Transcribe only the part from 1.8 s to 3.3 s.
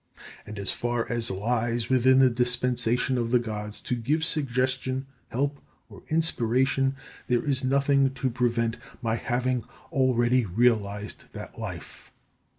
within the dispensation of